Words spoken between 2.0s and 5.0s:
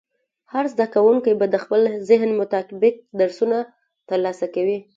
ذهن مطابق درسونه ترلاسه کوي.